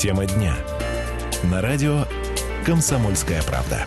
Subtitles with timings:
[0.00, 0.56] Тема дня.
[1.44, 2.06] На радио
[2.64, 3.86] «Комсомольская правда».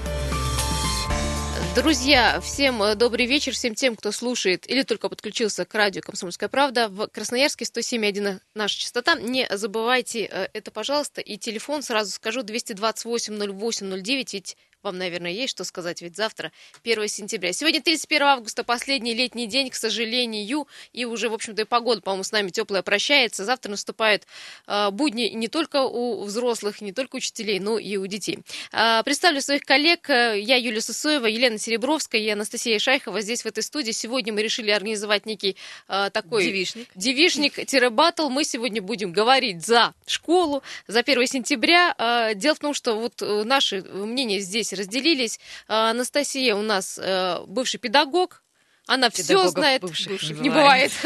[1.75, 6.49] Друзья, всем э, добрый вечер, всем тем, кто слушает или только подключился к радио «Комсомольская
[6.49, 9.15] правда» в Красноярске 107.1 наша частота.
[9.15, 15.31] Не забывайте э, это, пожалуйста, и телефон, сразу скажу, 228 08 09, ведь вам, наверное,
[15.31, 16.51] есть что сказать, ведь завтра
[16.83, 17.53] 1 сентября.
[17.53, 22.23] Сегодня 31 августа, последний летний день, к сожалению, и уже, в общем-то, и погода, по-моему,
[22.23, 23.45] с нами теплая прощается.
[23.45, 24.23] Завтра наступают
[24.67, 28.39] э, будни не только у взрослых, не только учителей, но и у детей.
[28.71, 30.09] Э, представлю своих коллег.
[30.09, 33.91] Я Юлия Сысоева, Елена Серебровская и Анастасия Шайхова здесь, в этой студии.
[33.91, 35.55] Сегодня мы решили организовать некий
[35.87, 36.43] э, такой...
[36.45, 36.89] Девишник.
[36.95, 38.29] Девишник-батл.
[38.29, 41.95] Мы сегодня будем говорить за школу, за 1 сентября.
[41.97, 45.39] Э, дело в том, что вот наши мнения здесь разделились.
[45.67, 48.42] А, Анастасия у нас э, бывший педагог,
[48.85, 49.81] она все знает.
[49.81, 50.91] Бывших, бывших не бывает.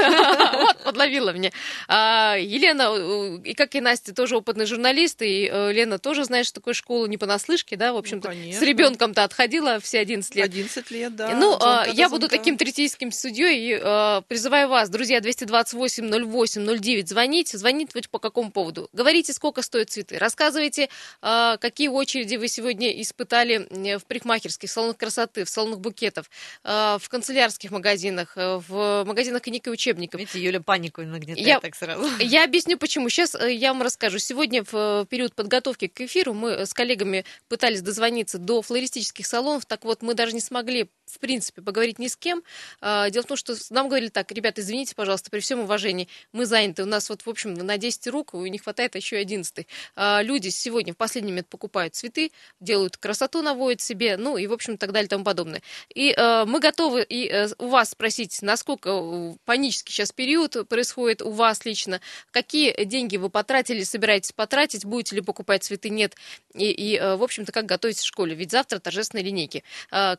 [0.58, 1.52] Вот, подловила мне.
[1.88, 6.56] А, Елена, и как и Настя, тоже опытный журналист, и э, Лена тоже знает, что
[6.56, 8.32] такое школа не понаслышке, да, в общем-то.
[8.32, 10.46] Ну, с ребенком-то отходила все 11 лет.
[10.46, 11.36] 11 лет, да.
[11.36, 17.58] Ну, а, я буду таким третейским судьей и а, призываю вас, друзья, 228-08-09, звоните.
[17.58, 18.90] Звоните вот по какому поводу.
[18.94, 20.18] Говорите, сколько стоят цветы.
[20.18, 20.90] Рассказывайте,
[21.22, 26.30] какие очереди вы сегодня испытали в парикмахерских, в салонах красоты, в салонах букетов,
[26.64, 30.20] в канцелярских детских магазинах, э, в магазинах книг и учебников.
[30.20, 32.04] Видите, Юля панику нагнетает я, так сразу.
[32.20, 33.10] Я объясню, почему.
[33.10, 34.20] Сейчас э, я вам расскажу.
[34.20, 39.66] Сегодня в э, период подготовки к эфиру мы с коллегами пытались дозвониться до флористических салонов.
[39.66, 42.44] Так вот, мы даже не смогли в принципе, поговорить ни с кем.
[42.82, 46.46] А, дело в том, что нам говорили так, ребята, извините, пожалуйста, при всем уважении, мы
[46.46, 49.66] заняты, у нас вот, в общем, на 10 рук, и не хватает еще и 11.
[49.96, 54.54] А, люди сегодня в последний момент покупают цветы, делают красоту, наводят себе, ну и, в
[54.54, 55.62] общем, так далее и тому подобное.
[55.94, 61.66] И мы готовы и у вас спросить, насколько э, панический сейчас период происходит у вас
[61.66, 66.16] лично, какие деньги вы потратили, собираетесь потратить, будете ли покупать цветы, нет,
[66.54, 69.64] и, и э, в общем-то, как готовитесь в школе, ведь завтра торжественные линейки.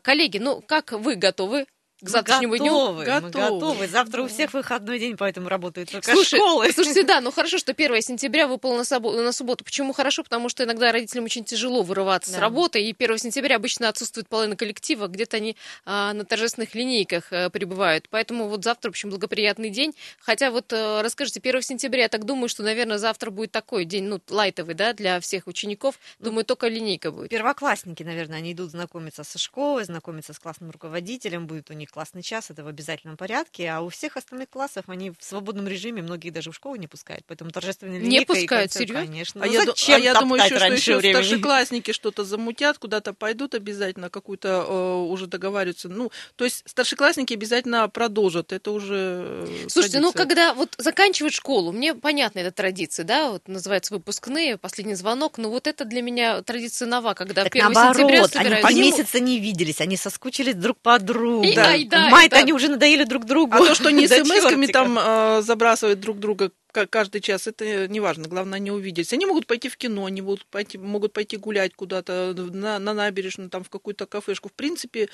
[0.01, 1.65] Коллеги, ну, как вы готовы
[2.01, 3.21] к завтрашнему готовы, дню.
[3.21, 3.87] Мы готовы.
[3.87, 6.71] Завтра у всех выходной день, поэтому работают только Слушай, школы.
[6.71, 9.65] Слушайте, да, ну хорошо, что 1 сентября выпало на, субботу, на субботу.
[9.65, 10.23] Почему хорошо?
[10.23, 12.37] Потому что иногда родителям очень тяжело вырываться да.
[12.37, 17.31] с работы, и 1 сентября обычно отсутствует половина коллектива, где-то они а, на торжественных линейках
[17.31, 18.07] а, пребывают.
[18.09, 19.93] Поэтому вот завтра, в общем, благоприятный день.
[20.19, 24.05] Хотя вот а, расскажите, 1 сентября, я так думаю, что, наверное, завтра будет такой день,
[24.05, 25.99] ну, лайтовый, да, для всех учеников.
[26.19, 27.29] Ну, думаю, только линейка будет.
[27.29, 32.23] Первоклассники, наверное, они идут знакомиться со школой, знакомиться с классным руководителем, будет у них классный
[32.23, 36.51] час, это обязательном порядке, а у всех остальных классов они в свободном режиме, многие даже
[36.51, 39.05] в школу не пускают, поэтому торжественные Не пускают, серьезно?
[39.05, 39.43] Конечно.
[39.43, 41.23] А, ну, я, зачем а я думаю, еще, что еще времени?
[41.23, 45.89] старшеклассники что-то замутят, куда-то пойдут обязательно, какую-то э, уже договариваются.
[45.89, 50.23] Ну, то есть старшеклассники обязательно продолжат, это уже э, Слушайте, ну, традиция.
[50.23, 55.37] ну когда вот заканчивают школу, мне понятна эта традиция, да, вот называется выпускные, последний звонок,
[55.37, 58.67] но вот это для меня традиция нова, когда так 1 наоборот, сентября собираются.
[58.67, 61.43] Они по месяца не виделись, они соскучились друг по другу.
[61.43, 61.78] И, да.
[61.79, 63.55] Ай, да, Май-то они уже надоели друг другу.
[63.55, 68.27] А то, что не смс-ками там э, забрасывают друг друга каждый час, это не важно.
[68.27, 69.11] Главное, они увидеть.
[69.13, 73.49] Они могут пойти в кино, они могут пойти, могут пойти гулять куда-то на, на набережную,
[73.49, 74.49] там в какую-то кафешку.
[74.49, 75.09] В принципе,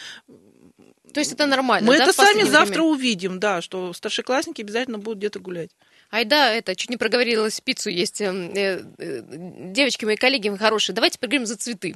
[1.13, 1.87] то есть это нормально.
[1.87, 2.89] Мы да, это сами завтра время?
[2.89, 5.69] увидим, да, что старшеклассники обязательно будут где-то гулять.
[6.11, 8.21] Ай да, это, чуть не проговорилась, пиццу есть.
[8.21, 9.21] Эм, э, э,
[9.73, 11.95] девочки мои коллеги хорошие, давайте поговорим за цветы.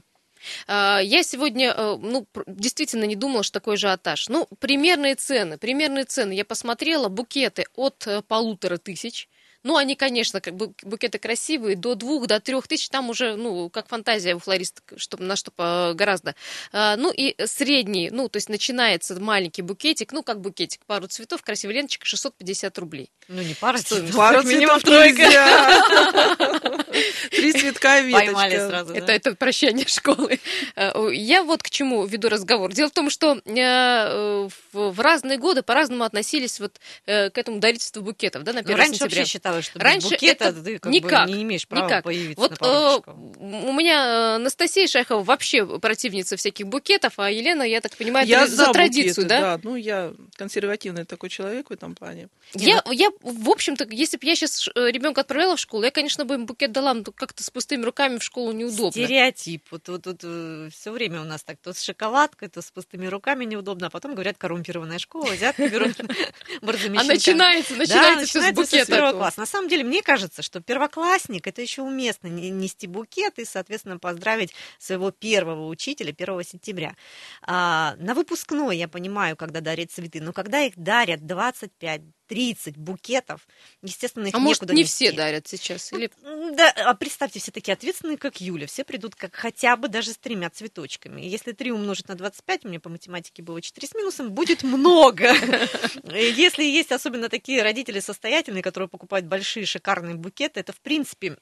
[0.67, 4.29] А, я сегодня, э, ну, действительно не думала, что такой ажиотаж.
[4.29, 6.33] Ну, примерные цены, примерные цены.
[6.33, 9.28] Я посмотрела, букеты от э, полутора тысяч
[9.63, 13.69] ну, они, конечно, как бы букеты красивые, до двух, до трех тысяч, там уже, ну,
[13.69, 15.51] как фантазия у флориста, чтобы, на что
[15.95, 16.35] гораздо.
[16.71, 21.41] А, ну, и средний, ну, то есть начинается маленький букетик, ну, как букетик, пару цветов,
[21.41, 23.09] красивая ленточка, 650 рублей.
[23.27, 25.23] Ну, не пара цветов, пара цветов тройка.
[27.31, 28.25] Три цветка веточка.
[28.25, 30.39] Поймали сразу, это, это прощание школы.
[30.75, 32.71] А, я вот к чему веду разговор.
[32.73, 38.01] Дело в том, что э, в разные годы по-разному относились вот э, к этому дарительству
[38.01, 39.19] букетов, да, на 1 раньше сентября.
[39.19, 42.03] вообще считалось, что Раньше букета это ты как никак, бы не имеешь права никак.
[42.03, 42.67] появиться вот, на.
[42.67, 42.99] Э,
[43.39, 48.55] у меня Анастасия Шайхова вообще противница всяких букетов, а Елена, я так понимаю, я за,
[48.55, 49.57] за традицию, букеты, да?
[49.57, 49.61] да?
[49.63, 52.29] Ну, я консервативный такой человек в этом плане.
[52.53, 56.25] Я, я в общем-то, если бы я сейчас э, ребенка отправляла в школу, я, конечно,
[56.25, 58.91] бы им букет дала, но как-то с пустыми руками в школу неудобно.
[58.91, 59.63] Стереотип.
[59.71, 63.07] Вот, вот, вот э, все время у нас так, то с шоколадкой, то с пустыми
[63.07, 65.95] руками неудобно, а потом говорят, коррумпированная школа, взятки берут
[66.61, 69.38] А начинается, начинается все с букета.
[69.39, 74.53] На самом деле, мне кажется, что первоклассник это еще уместно нести букет и, соответственно, поздравить
[74.77, 76.93] своего первого учителя 1 сентября.
[77.41, 83.47] А, на выпускной я понимаю, когда дарят цветы, но когда их дарят 25 30 букетов.
[83.81, 85.07] Естественно, их а некуда может, не нести.
[85.07, 85.91] все дарят сейчас?
[85.91, 86.11] Или...
[86.53, 88.67] Да, а представьте, все такие ответственные, как Юля.
[88.67, 91.21] Все придут как хотя бы даже с тремя цветочками.
[91.21, 95.33] Если 3 умножить на 25, у меня по математике было 4 с минусом, будет много.
[96.13, 101.37] Если есть особенно такие родители состоятельные, которые покупают большие шикарные букеты, это в принципе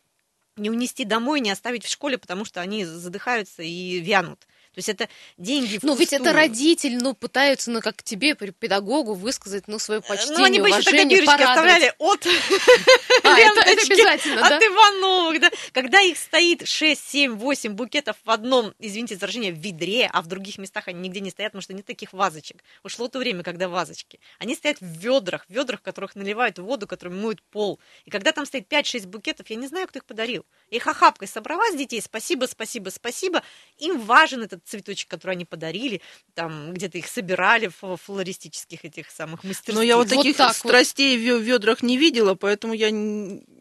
[0.56, 4.48] не унести домой, не оставить в школе, потому что они задыхаются и вянут.
[4.78, 5.10] То есть это
[5.40, 10.38] деньги Ну, ведь это родитель, ну, пытаются, ну, как тебе, педагогу, высказать, ну, свое почтение,
[10.38, 12.28] ну, они уважение, тогда оставляли от
[13.24, 15.50] а, это, это обязательно, от Ивановых, да?
[15.72, 20.28] Когда их стоит 6, 7, 8 букетов в одном, извините за выражение, ведре, а в
[20.28, 22.64] других местах они нигде не стоят, потому что нет таких вазочек.
[22.84, 24.20] Ушло то время, когда вазочки.
[24.38, 27.80] Они стоят в ведрах, в ведрах, в которых наливают воду, которыми моют пол.
[28.06, 30.46] И когда там стоит 5-6 букетов, я не знаю, кто их подарил.
[30.70, 33.42] Их охапкой собрала с детей, спасибо, спасибо, спасибо.
[33.80, 36.02] Им важен этот цветочек, который они подарили,
[36.34, 39.76] там где-то их собирали в флористических этих самых мастерских.
[39.76, 41.40] Но я вот, вот таких страстей вот.
[41.40, 42.90] в ведрах не видела, поэтому я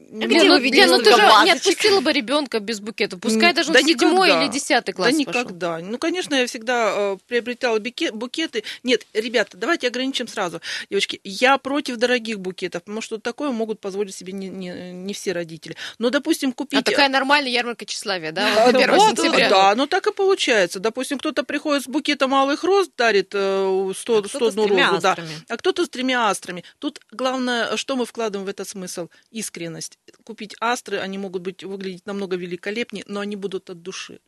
[0.09, 3.73] а где ну, где, ну ты же не отпустила бы ребенка без букета, пускай даже
[3.73, 5.75] да седьмой или десятый класс Да никогда.
[5.75, 5.91] Пошел.
[5.91, 7.81] Ну, конечно, я всегда э, приобретала
[8.13, 8.63] букеты.
[8.83, 10.61] Нет, ребята, давайте ограничим сразу.
[10.91, 15.33] Девочки, я против дорогих букетов, потому что такое могут позволить себе не, не, не все
[15.33, 15.77] родители.
[15.99, 16.81] Но, допустим, купить...
[16.81, 18.67] А такая нормальная ярмарка тщеславия, да?
[18.67, 19.51] 1 сентября.
[19.51, 20.79] Да, ну так и получается.
[20.87, 25.17] Допустим, кто-то приходит с букетом малых роз, дарит 100, э, 100 а одну розу, да.
[25.49, 26.63] а кто-то с тремя астрами.
[26.79, 29.09] Тут главное, что мы вкладываем в этот смысл?
[29.33, 34.21] Искренность купить астры, они могут быть выглядеть намного великолепнее, но они будут от души.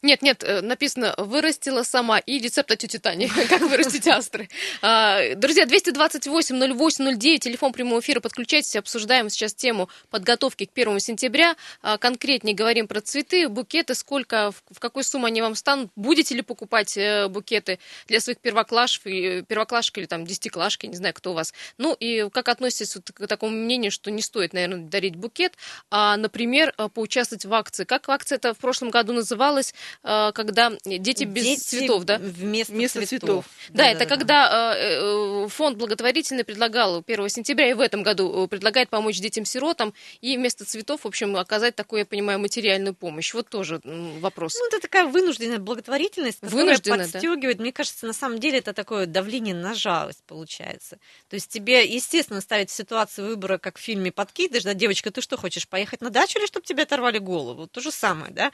[0.00, 4.48] Нет, нет, э, написано «вырастила сама» и рецепт от тети Тани, как вырастить астры.
[4.80, 11.56] А, друзья, 228-08-09, телефон прямого эфира, подключайтесь, обсуждаем сейчас тему подготовки к 1 сентября.
[11.82, 16.42] А, конкретнее говорим про цветы, букеты, сколько, в какой сумме они вам станут, будете ли
[16.42, 21.52] покупать э, букеты для своих первоклашек, первоклашек или там десятиклашки, не знаю, кто у вас.
[21.76, 25.54] Ну и как относитесь к такому мнению, что не стоит, наверное, дарить букет,
[25.90, 27.82] а, например, э, поучаствовать в акции.
[27.82, 29.74] Как акция это в прошлом году называлась?
[30.02, 32.18] Э, когда дети без дети цветов, да?
[32.18, 33.44] Вместо, вместо цветов.
[33.44, 33.44] цветов.
[33.70, 34.76] Да, да это да, когда да.
[34.76, 40.36] Э, э, фонд благотворительный предлагал 1 сентября и в этом году предлагает помочь детям-сиротам и
[40.36, 43.34] вместо цветов, в общем, оказать такую, я понимаю, материальную помощь.
[43.34, 44.54] Вот тоже вопрос.
[44.58, 47.56] Ну, это такая вынужденная благотворительность, которая вынужденная, подстегивает.
[47.58, 47.62] Да.
[47.62, 50.98] Мне кажется, на самом деле это такое давление на жалость получается.
[51.28, 55.20] То есть тебе, естественно, ставить в ситуацию выбора, как в фильме «Подкидыш», да, девочка, ты
[55.20, 57.66] что хочешь, поехать на дачу или чтобы тебе оторвали голову?
[57.66, 58.52] То же самое, да?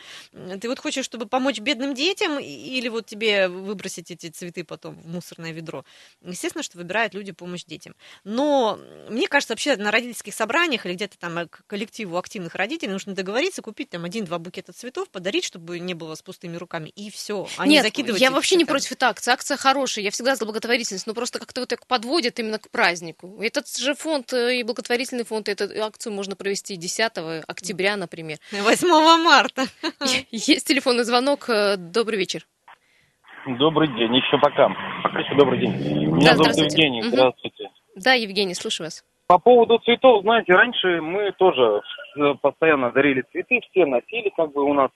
[0.59, 5.07] Ты вот хочешь, чтобы помочь бедным детям или вот тебе выбросить эти цветы потом в
[5.07, 5.85] мусорное ведро.
[6.23, 7.95] Естественно, что выбирают люди помощь детям.
[8.25, 8.79] Но
[9.09, 13.63] мне кажется, вообще на родительских собраниях или где-то там к коллективу активных родителей нужно договориться,
[13.63, 17.49] купить там один-два букета цветов, подарить, чтобы не было с пустыми руками, и все.
[17.57, 19.31] А Нет, не я вообще не против этой акции.
[19.31, 23.41] Акция хорошая, я всегда за благотворительность, но просто как-то вот так подводят именно к празднику.
[23.41, 27.13] Этот же фонд э, и благотворительный фонд, эту акцию можно провести 10
[27.47, 28.39] октября, например.
[28.53, 28.89] 8
[29.23, 29.67] марта.
[30.31, 31.49] Есть телефонный звонок звонок.
[31.49, 32.47] Э, добрый вечер.
[33.47, 34.69] Добрый день, еще пока.
[35.03, 35.73] Пока еще добрый день.
[36.13, 37.09] Меня да, зовут Евгений, угу.
[37.09, 37.71] здравствуйте.
[37.95, 39.05] Да, Евгений, слушаю вас.
[39.27, 41.81] По поводу цветов, знаете, раньше мы тоже
[42.17, 44.91] э, постоянно дарили цветы, все носили как бы у нас.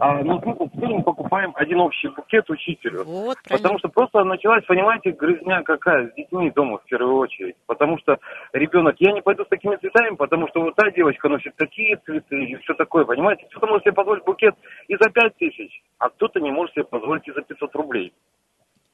[0.00, 3.04] А, но ну, теперь мы покупаем один общий букет учителю.
[3.04, 7.54] Вот, потому что просто началась, понимаете, грызня какая с детьми дома в первую очередь.
[7.66, 8.18] Потому что
[8.52, 12.46] ребенок, я не пойду с такими цветами, потому что вот та девочка носит такие цветы
[12.46, 13.46] и все такое, понимаете.
[13.48, 14.56] Кто-то может себе позволить букет
[14.88, 18.12] и за пять тысяч, а кто-то не может себе позволить и за 500 рублей.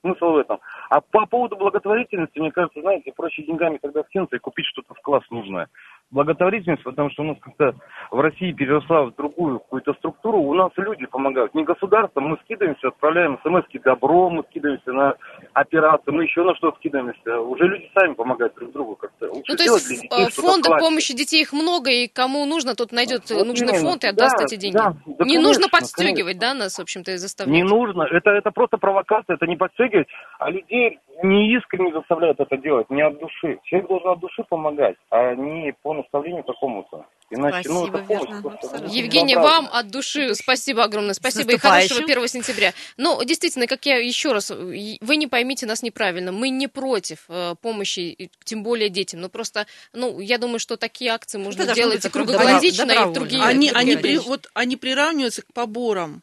[0.05, 0.61] Смысл в этом.
[0.91, 5.01] А по поводу благотворительности, мне кажется, знаете, проще деньгами тогда скинуться и купить что-то в
[5.01, 5.69] класс нужное
[6.11, 7.75] благотворительность, потому что у нас как-то
[8.11, 10.41] в России переросла в другую какую-то структуру.
[10.41, 12.21] У нас люди помогают, не государство.
[12.21, 15.15] Мы скидываемся, отправляем смс добро, мы скидываемся на
[15.53, 17.41] операции, мы еще на что скидываемся.
[17.41, 19.27] Уже люди сами помогают друг другу как-то.
[19.27, 22.93] Лучше ну, то есть детей, э, фонды помощи детей их много, и кому нужно, тот
[22.93, 23.91] найдет вот нужный именно.
[23.91, 24.77] фонд и отдаст да, эти деньги.
[24.77, 26.41] Да, да, не конечно, нужно подстегивать, конечно.
[26.41, 27.55] да, нас, в общем-то, и заставлять.
[27.55, 28.03] Не нужно.
[28.05, 30.09] Это, это просто провокация, это не подстегивать,
[30.39, 33.59] а людей не искренне заставляют это делать, не от души.
[33.65, 37.07] Человек должен от души помогать, а не по наставлению какому-то.
[37.31, 41.15] Иначе, ну, спасибо, ну, верно, помощь, Евгений, вам от души спасибо огромное.
[41.15, 42.73] Спасибо и хорошего 1 сентября.
[42.97, 46.33] Ну, действительно, как я еще раз, вы не поймите нас неправильно.
[46.33, 49.21] Мы не против э, помощи, тем более детям.
[49.21, 53.13] Но просто, ну, я думаю, что такие акции можно Это делать и круглогодично, и в
[53.13, 53.43] другие.
[53.43, 56.23] Они, они, при, вот, они приравниваются к поборам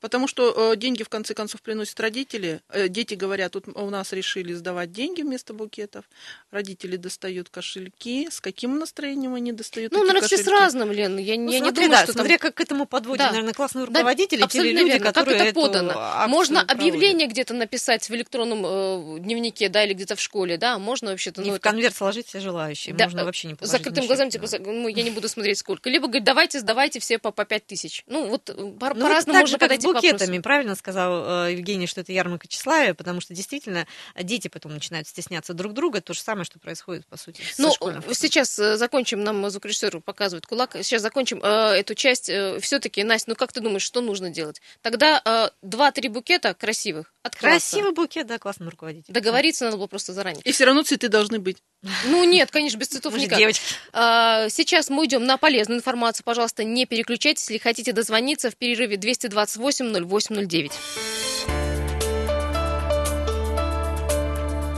[0.00, 2.60] Потому что э, деньги в конце концов приносят родители.
[2.68, 6.04] Э, дети говорят, тут у нас решили сдавать деньги вместо букетов.
[6.50, 8.28] Родители достают кошельки.
[8.30, 9.92] С каким настроением они достают?
[9.92, 11.16] Ну, наверное, все с разным, Лен.
[11.18, 12.48] Я, ну, я смотри, не думаю, да, что смотря там...
[12.48, 13.30] как к этому подводят, да.
[13.30, 15.06] наверное, классные руководители, да, абсолютно люди, верно.
[15.06, 16.24] которые как это подано.
[16.28, 17.30] Можно объявление проводят.
[17.32, 21.40] где-то написать в электронном э, дневнике, да, или где-то в школе, да, можно вообще-то.
[21.40, 21.60] Ну, в это...
[21.60, 22.94] конверт сложить все желающие.
[22.94, 25.88] Да, можно вообще не С закрытым глазами, типа, ну, я не буду смотреть сколько.
[25.88, 28.02] Либо говорить, давайте, сдавайте все по, по 5 тысяч.
[28.06, 32.48] Ну, вот ну, по-разному вот можно подойти букетами, правильно сказал э, Евгений, что это ярмарка
[32.48, 33.86] тщеславия, потому что действительно
[34.20, 36.00] дети потом начинают стесняться друг друга.
[36.00, 37.72] То же самое, что происходит, по сути, Ну,
[38.12, 40.76] сейчас э, закончим, нам звукорежиссер показывает кулак.
[40.82, 42.30] Сейчас закончим э, эту часть.
[42.60, 44.60] Все-таки, Настя, ну как ты думаешь, что нужно делать?
[44.82, 47.50] Тогда э, два-три букета красивых от класса.
[47.50, 49.12] Красивый букет, да, классный руководитель.
[49.12, 50.42] Договориться надо было просто заранее.
[50.42, 51.58] И все равно цветы должны быть.
[52.06, 53.38] Ну нет, конечно, без цветов никак.
[53.38, 53.62] девочки.
[53.92, 56.24] А, сейчас мы идем на полезную информацию.
[56.24, 60.72] Пожалуйста, не переключайтесь, если хотите дозвониться в перерыве 228 0809.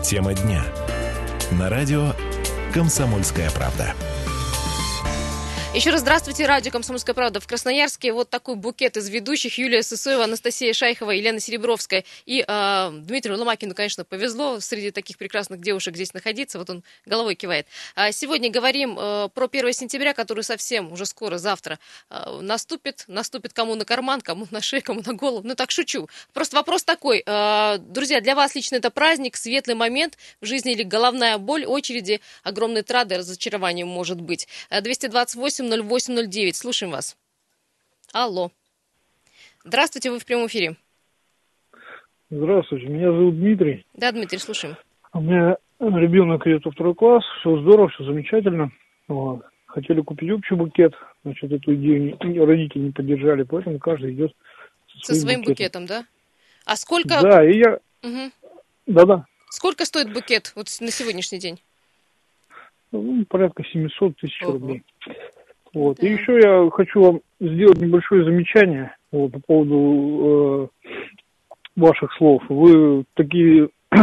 [0.05, 0.65] Тема дня.
[1.53, 2.15] На радио
[2.73, 3.95] «Комсомольская правда».
[5.75, 8.15] Еще раз здравствуйте, радио «Комсомольская правда» в Красноярске.
[8.15, 9.59] Вот такой букет из ведущих.
[9.59, 12.05] Юлия Сысоева, Анастасия Шайхова, Елена Серебровская.
[12.25, 16.59] И э, Дмитрию Ломакину, конечно, повезло среди таких прекрасных девушек здесь находиться.
[16.59, 17.67] Вот он головой кивает.
[17.95, 23.05] А сегодня говорим э, про 1 сентября, который совсем уже скоро, завтра э, наступит.
[23.07, 25.47] Наступит кому на карман, кому на шею, кому на голову.
[25.47, 26.09] Ну так шучу.
[26.33, 27.23] Просто вопрос такой.
[27.27, 32.23] Э, друзья, для вас лично это праздник, светлый момент в жизни или головная боль, очереди,
[32.43, 34.49] огромные трады, разочарование может быть.
[34.71, 36.57] 228 0809.
[36.57, 37.17] Слушаем вас.
[38.13, 38.51] Алло.
[39.65, 40.77] Здравствуйте, вы в прямом эфире.
[42.31, 43.87] Здравствуйте, меня зовут Дмитрий.
[43.95, 44.77] Да, Дмитрий, слушаем.
[45.13, 48.71] У меня ребенок идет во второй класс, все здорово, все замечательно.
[49.09, 49.43] Вот.
[49.67, 54.35] Хотели купить общий букет, значит, эту идею не, родители не поддержали, поэтому каждый идет
[55.03, 55.85] со, со своим букетом.
[55.85, 56.07] букетом, да?
[56.65, 57.21] А сколько...
[57.23, 57.79] Да, и я...
[58.03, 58.31] Угу.
[58.87, 59.25] Да-да.
[59.51, 61.61] Сколько стоит букет вот на сегодняшний день?
[62.93, 64.53] Ну, порядка 700 тысяч Ого.
[64.53, 64.83] рублей.
[65.75, 65.99] Вот.
[66.01, 66.07] Да.
[66.07, 70.89] И еще я хочу вам сделать небольшое замечание вот, по поводу э,
[71.77, 72.43] ваших слов.
[72.49, 73.69] Вы такие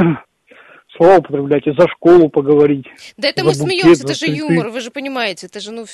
[0.97, 2.85] слова употребляете, за школу поговорить.
[3.17, 5.85] Да это мы букет, смеемся, это же юмор, вы же понимаете, это же, ну...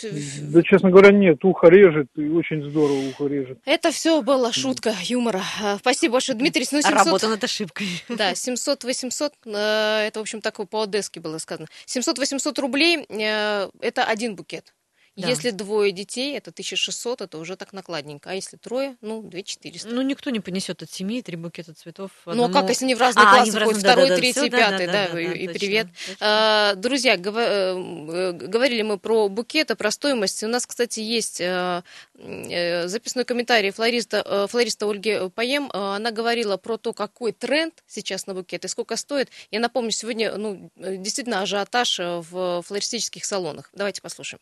[0.42, 3.60] Да, честно говоря, нет, ухо режет, и очень здорово ухо режет.
[3.66, 5.42] Это все была шутка юмора.
[5.62, 6.66] А, спасибо большое, Дмитрий.
[6.72, 7.06] Ну, 700...
[7.06, 7.88] Работа над ошибкой.
[8.10, 11.68] Да, 700-800, э, это, в общем, так по-одесски было сказано.
[11.88, 14.74] 700-800 рублей, э, это один букет.
[15.22, 15.30] Да.
[15.30, 18.30] Если двое детей, это 1600, это уже так накладненько.
[18.30, 19.90] А если трое, ну, 2400.
[19.90, 22.12] Ну, никто не понесет от семьи три букета цветов.
[22.26, 22.48] Одному...
[22.48, 24.88] Ну, а как, если не в разные а, классы, хоть второй, да, третий, да, пятый,
[24.88, 25.88] да, да, да, да, и, да, привет.
[25.88, 26.16] Точно.
[26.20, 27.36] А, друзья, гов...
[27.38, 30.44] Э, говорили мы про букеты, про стоимость.
[30.44, 31.84] У нас, кстати, есть э,
[32.16, 35.70] э, записной комментарий флориста, флориста Ольги Поем.
[35.72, 39.30] Она говорила про то, какой тренд сейчас на букеты, сколько стоит.
[39.52, 43.70] Я напомню, сегодня ну, действительно ажиотаж в флористических салонах.
[43.74, 44.40] Давайте послушаем.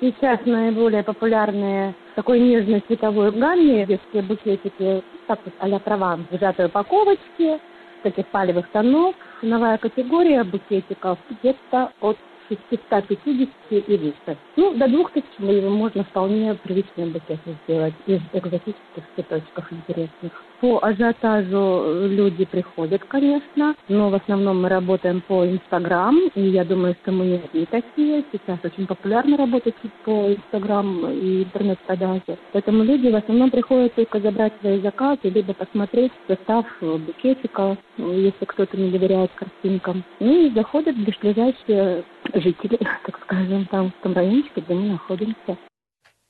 [0.00, 6.66] Сейчас наиболее популярные такой нежной цветовой гамме детские букетики, так вот а-ля Прованс, в сжатой
[6.66, 7.60] упаковочке,
[8.02, 9.14] таких палевых тонов.
[9.40, 12.16] Ценовая категория букетиков где-то от
[12.48, 14.38] 650 и выше.
[14.56, 20.44] Ну, до 2000 можно вполне приличные букеты сделать из экзотических цветочков интересных.
[20.64, 26.96] По ажиотажу люди приходят, конечно, но в основном мы работаем по Инстаграм, и я думаю,
[27.02, 28.24] что мы не одни такие.
[28.32, 29.74] Сейчас очень популярно работать
[30.06, 32.38] по Инстаграм и интернет-продаже.
[32.54, 38.74] Поэтому люди в основном приходят только забрать свои заказы, либо посмотреть состав букетика, если кто-то
[38.78, 40.02] не доверяет картинкам.
[40.18, 45.58] Ну и заходят ближайшие жители, так скажем, там в том райончике, где мы находимся.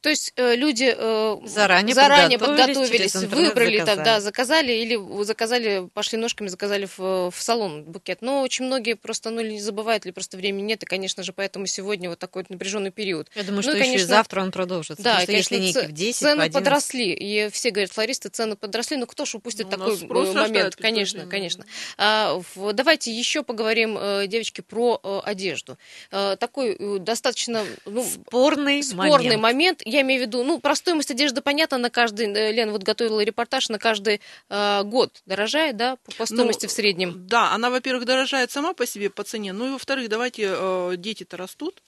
[0.04, 3.96] То есть э, люди э, заранее, заранее подготовились, подготовились выбрали заказали.
[3.96, 8.20] там, да, заказали или заказали, пошли ножками, заказали в, в салон букет.
[8.20, 11.64] Но очень многие просто, ну, не забывают, или просто времени нет, и, конечно же, поэтому
[11.64, 13.30] сегодня вот такой напряженный период.
[13.34, 15.02] Я думаю, ну, что и, конечно, еще и завтра он продолжится.
[15.02, 18.56] Да, потому что конечно, есть в 10, цены в подросли, и все говорят, флористы, цены
[18.56, 20.36] подросли, ну кто ж упустит ну, такой момент?
[20.36, 21.64] Рождает, конечно, конечно.
[21.96, 25.78] А, в, давайте еще поговорим, э, девочки, про э, одежду.
[26.10, 29.40] А, такой э, достаточно ну, спорный, спорный момент.
[29.40, 29.93] момент.
[29.94, 33.68] Я имею в виду, ну, про стоимость одежды понятно на каждый, Лена вот готовила репортаж,
[33.68, 34.20] на каждый
[34.50, 37.28] э, год дорожает, да, по, по стоимости ну, в среднем?
[37.28, 41.36] Да, она, во-первых, дорожает сама по себе по цене, ну и во-вторых, давайте, э, дети-то
[41.36, 41.80] растут,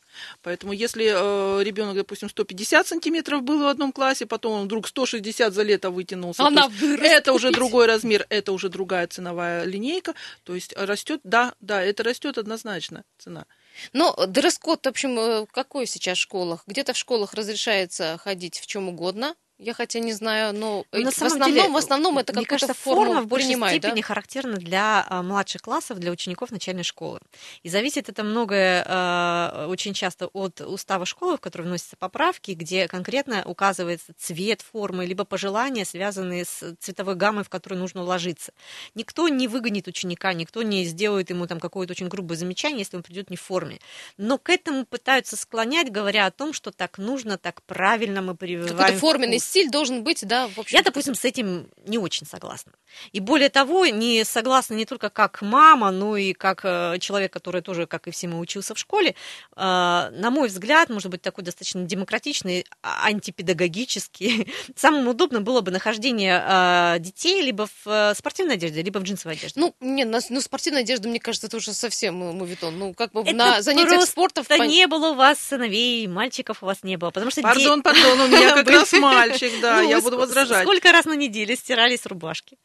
[0.42, 5.52] Поэтому если э, ребенок, допустим, 150 сантиметров был в одном классе, потом он вдруг 160
[5.52, 6.70] за лето вытянулся, Она
[7.02, 12.02] это уже другой размер, это уже другая ценовая линейка, то есть растет, да, да, это
[12.02, 13.44] растет однозначно цена.
[13.92, 16.62] Но дресс-код, в общем, какой сейчас в школах?
[16.66, 21.10] Где-то в школах разрешается ходить в чем угодно, Я хотя не знаю, но ну, на
[21.10, 24.06] в, основном, деле, в основном это как то форма в большей степени да?
[24.06, 27.20] характерна для а, младших классов, для учеников начальной школы.
[27.62, 32.86] И зависит это многое а, очень часто от устава школы, в который вносятся поправки, где
[32.86, 38.52] конкретно указывается цвет формы, либо пожелания, связанные с цветовой гаммой, в которую нужно уложиться.
[38.94, 43.02] Никто не выгонит ученика, никто не сделает ему там какое-то очень грубое замечание, если он
[43.02, 43.78] придет не в форме.
[44.18, 48.76] Но к этому пытаются склонять, говоря о том, что так нужно, так правильно мы прививаем.
[48.76, 50.76] Какой-то форменный стиль должен быть, да, в общем.
[50.76, 52.72] Я, допустим, с этим не очень согласна.
[53.12, 57.62] И более того, не согласна не только как мама, но и как э, человек, который
[57.62, 59.14] тоже, как и все мы, учился в школе.
[59.56, 64.52] Э, на мой взгляд, может быть, такой достаточно демократичный, а, антипедагогический.
[64.76, 69.60] Самым удобным было бы нахождение э, детей либо в спортивной одежде, либо в джинсовой одежде.
[69.60, 72.78] Ну, не, ну, спортивная одежда, мне кажется, это уже совсем мувитон.
[72.78, 74.42] Ну, как бы это на занятиях спорта...
[74.48, 77.42] Это не было у вас сыновей, мальчиков у вас не было, потому что...
[77.42, 80.62] Пардон, пардон, у меня как раз мальчик мальчик, да, ну, я буду возражать.
[80.62, 82.58] Сколько раз на неделе стирались рубашки?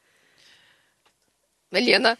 [1.71, 2.17] Лена,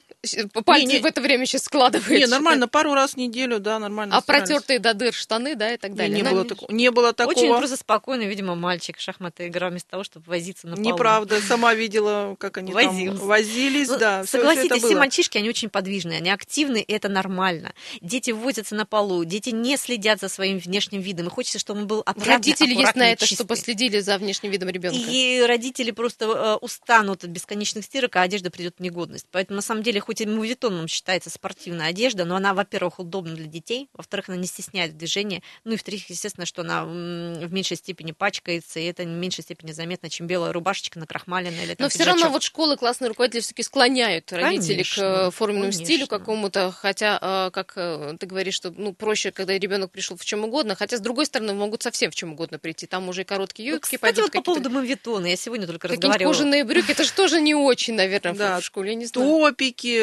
[0.66, 2.10] пальцы не, не, в это время сейчас складывает.
[2.10, 4.18] Не, нормально, пару раз в неделю, да, нормально.
[4.18, 4.48] А стирались.
[4.48, 6.16] протертые до дыр штаны, да, и так далее.
[6.16, 7.36] Не, не, было, такого, не было такого.
[7.36, 10.88] Очень просто спокойно, видимо, мальчик шахматы играл вместо того, чтобы возиться на полу.
[10.88, 14.24] Неправда, сама видела, как они там возились, ну, да.
[14.26, 17.74] Согласитесь, все, все мальчишки, они очень подвижные, они активны, и это нормально.
[18.02, 21.88] Дети возятся на полу, дети не следят за своим внешним видом, и хочется, чтобы он
[21.88, 23.36] был опрятный, Родители есть на это, чистый.
[23.36, 25.00] чтобы следили за внешним видом ребенка.
[25.00, 29.26] И родители просто э, устанут от бесконечных стирок, а одежда придет в негодность.
[29.32, 33.46] Поэтому, на самом деле, хоть и мувитоном считается спортивная одежда, но она, во-первых, удобна для
[33.46, 38.12] детей, во-вторых, она не стесняет движения, ну и в-третьих, естественно, что она в меньшей степени
[38.12, 42.04] пачкается, и это в меньшей степени заметно, чем белая рубашечка накрахмаленная или там, Но все
[42.04, 45.86] равно вот школы, классные руководители все-таки склоняют родителей конечно, к э, форменному конечно.
[45.86, 50.26] стилю какому-то, хотя, э, как э, ты говоришь, что ну, проще, когда ребенок пришел в
[50.26, 53.24] чем угодно, хотя, с другой стороны, могут совсем в чем угодно прийти, там уже и
[53.24, 56.34] короткие ну, юбки ну, кстати, вот по поводу мувитона, я сегодня только разговаривала.
[56.34, 59.28] кожаные брюки, это же тоже не очень, наверное, в школе, не знаю.
[59.28, 60.01] Топики,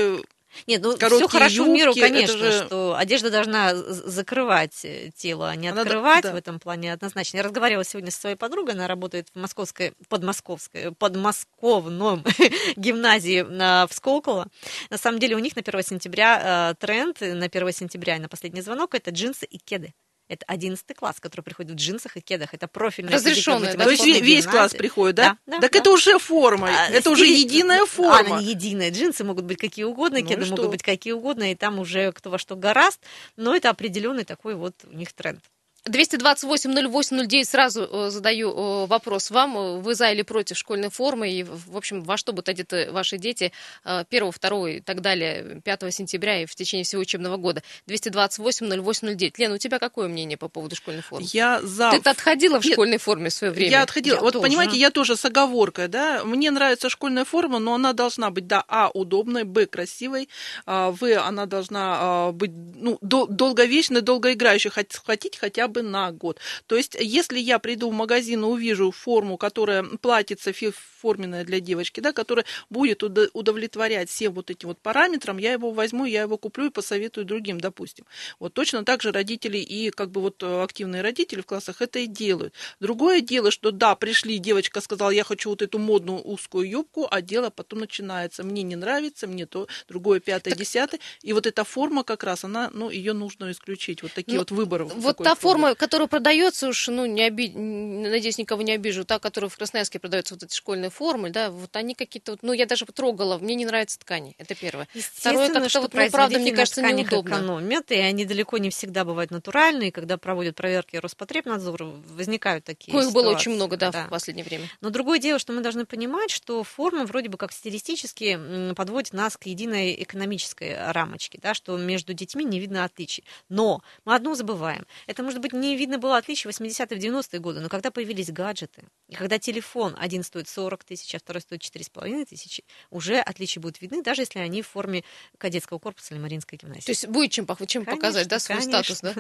[0.67, 2.65] нет, ну все хорошо юбки, в миру, конечно, же...
[2.65, 6.33] что одежда должна закрывать э, тело, а не Она открывать да.
[6.33, 7.39] в этом плане однозначно.
[7.39, 12.25] Я разговаривала сегодня со своей подругой, она работает в московской, подмосковской, подмосковном
[12.77, 14.49] гимназии в Сколково.
[14.91, 18.29] На самом деле у них на 1 сентября э, тренд, на 1 сентября и на
[18.29, 19.95] последний звонок это джинсы и кеды.
[20.29, 22.53] Это одиннадцатый класс, который приходит в джинсах и кедах.
[22.53, 23.85] Это профильная Разрешенная, да?
[23.85, 24.51] То есть весь гимназия.
[24.51, 25.39] класс приходит, да?
[25.47, 25.57] Да.
[25.57, 25.79] да так да.
[25.79, 28.37] это уже форма, а, это уже единая форма.
[28.37, 28.91] Она не единая.
[28.91, 32.31] Джинсы могут быть какие угодно, ну кеды могут быть какие угодно, и там уже кто
[32.31, 33.01] во что гораст.
[33.37, 35.41] Но это определенный такой вот у них тренд.
[35.87, 39.81] 228-08-09 сразу э, задаю э, вопрос вам.
[39.81, 41.31] Вы за или против школьной формы?
[41.31, 43.53] И, в общем, во что будут одеты ваши дети
[43.85, 47.63] 1, 2 и так далее, 5 сентября и в течение всего учебного года?
[47.87, 49.35] 228-08-09.
[49.39, 51.27] Лена, у тебя какое мнение по поводу школьной формы?
[51.33, 51.91] Я за...
[51.91, 53.71] Ты отходила в школьной форме в свое время?
[53.71, 54.17] Я отходила.
[54.17, 54.43] Я вот, тоже.
[54.43, 56.25] понимаете, я тоже с оговоркой, да?
[56.25, 60.29] Мне нравится школьная форма, но она должна быть, да, а, удобной, б, красивой,
[60.67, 66.39] а, в, она должна а, быть, ну, долговечной, долгоиграющей, хотите хотя бы бы на год.
[66.67, 70.53] То есть, если я приду в магазин и увижу форму, которая платится
[71.01, 76.05] форменная для девочки, да, которая будет удовлетворять всем вот этим вот параметрам, я его возьму,
[76.05, 78.05] я его куплю и посоветую другим, допустим.
[78.39, 81.99] Вот точно так же родители и как бы вот э, активные родители в классах это
[82.01, 82.55] и делают.
[82.81, 87.23] Другое дело, что да, пришли, девочка сказала, я хочу вот эту модную узкую юбку, а
[87.23, 88.43] дело потом начинается.
[88.43, 90.59] Мне не нравится, мне то, другое, пятое, так...
[90.59, 91.01] десятое.
[91.23, 94.03] И вот эта форма как раз, она, ну, ее нужно исключить.
[94.03, 94.85] Вот такие ну, вот выборы.
[94.85, 97.49] Вот та форма, форма, которая продается уж, ну, не оби...
[97.49, 101.75] надеюсь, никого не обижу, та, которая в Красноярске продается, вот эти школьные формы, да, вот
[101.77, 104.89] они какие-то, вот, ну, я даже потрогала, мне не нравятся ткани, это первое.
[104.95, 107.37] Второе, как-то вот, ну, правда, мне кажется, неудобно.
[107.37, 113.09] экономят, и они далеко не всегда бывают натуральные, когда проводят проверки Роспотребнадзора, возникают такие Коих
[113.09, 113.27] ситуации.
[113.27, 114.69] было очень много, да, да, в последнее время.
[114.81, 119.37] Но другое дело, что мы должны понимать, что форма вроде бы как стилистически подводит нас
[119.37, 123.25] к единой экономической рамочке, да, что между детьми не видно отличий.
[123.49, 124.87] Но мы одно забываем.
[125.07, 129.15] Это может быть не видно было отличий 80-е, 90-е годы, но когда появились гаджеты, и
[129.15, 134.03] когда телефон один стоит 40 тысяч, а второй стоит 4,5 тысячи, уже отличия будут видны,
[134.03, 135.05] даже если они в форме
[135.39, 136.85] кадетского корпуса или Маринской гимназии.
[136.85, 138.83] То есть будет чем, чем конечно, показать, да, свой конечно.
[138.83, 139.15] статус, да?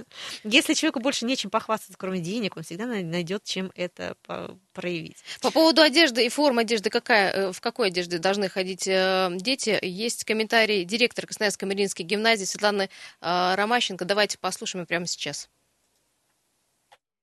[0.44, 4.16] Если человеку больше нечем похвастаться, кроме денег, он всегда найдет, чем это
[4.72, 5.16] проявить.
[5.40, 9.78] По поводу одежды и формы одежды, какая, э, в какой одежде должны ходить э, дети,
[9.82, 12.88] есть комментарий директора Красноярской Мариинской гимназии Светланы
[13.20, 14.04] э, Ромащенко.
[14.04, 15.48] Давайте послушаем прямо сейчас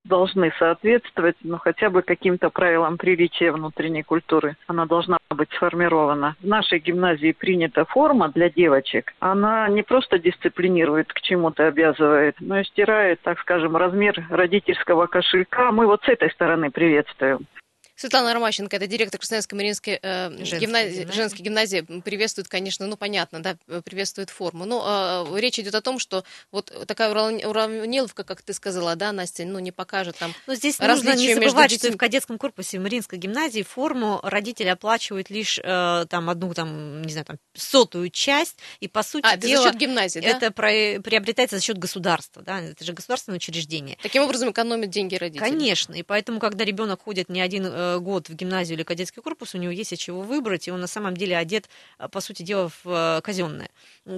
[0.06, 4.56] должны соответствовать, ну, хотя бы каким-то правилам приличия внутренней культуры.
[4.68, 6.36] Она должна быть сформирована.
[6.42, 9.14] В нашей гимназии принята форма для девочек.
[9.20, 15.72] Она не просто дисциплинирует, к чему-то обязывает, но и стирает, так скажем, размер родительского кошелька.
[15.72, 17.48] Мы вот с этой стороны приветствуем.
[17.96, 21.12] Светлана Ромащенко, это директор Красноярской Мариинской э, гимназии, гимназии.
[21.12, 24.66] женской гимназии, приветствует, конечно, ну, понятно, да, приветствует форму.
[24.66, 29.46] Но э, речь идет о том, что вот такая уравниловка, как ты сказала, да, Настя,
[29.46, 33.64] ну, не покажет там Но здесь нужно не забывать, что в кадетском корпусе Мариинской гимназии
[33.64, 39.04] форму родители оплачивают лишь э, там одну, там, не знаю, там, сотую часть, и, по
[39.04, 39.64] сути а, дела...
[39.64, 40.28] за счет гимназии, да?
[40.28, 43.98] Это про, приобретается за счет государства, да, это же государственное учреждение.
[44.02, 45.40] Таким образом экономят деньги родители.
[45.40, 49.56] Конечно, и поэтому, когда ребенок ходит не один э, год в гимназию или кадетский корпус,
[49.56, 51.70] у него есть от чего выбрать, и он на самом деле одет,
[52.00, 53.70] э, по сути дела, в э, казенное.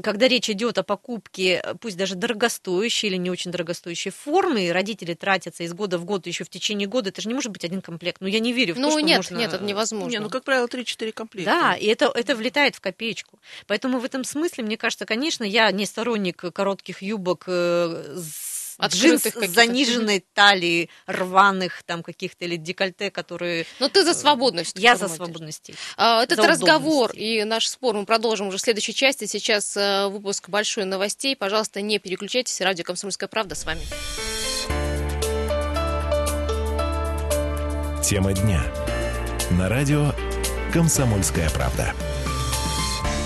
[0.03, 5.13] Когда речь идет о покупке, пусть даже дорогостоящей или не очень дорогостоящей формы, и родители
[5.13, 7.81] тратятся из года в год еще в течение года, это же не может быть один
[7.81, 8.21] комплект.
[8.21, 9.37] Ну, я не верю в ну, то, что нет, можно...
[9.37, 10.11] нет, это невозможно.
[10.11, 11.51] Не, ну, как правило, 3-4 комплекта.
[11.51, 13.39] Да, и это, это влетает в копеечку.
[13.67, 18.46] Поэтому в этом смысле, мне кажется, конечно, я не сторонник коротких юбок с
[18.85, 23.65] джинс с заниженной талией, рваных там каких-то или декольте, которые...
[23.79, 24.77] Но ты за свободность.
[24.77, 25.71] Я за свободность.
[25.97, 29.25] А, этот разговор и наш спор мы продолжим уже в следующей части.
[29.25, 31.35] Сейчас э, выпуск большой новостей.
[31.35, 32.59] Пожалуйста, не переключайтесь.
[32.61, 33.81] Радио «Комсомольская правда» с вами.
[38.03, 38.63] Тема дня.
[39.51, 40.13] На радио
[40.71, 41.93] «Комсомольская правда».